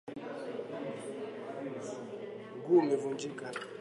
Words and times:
Mguu 2.55 2.77
umevunjika. 2.83 3.45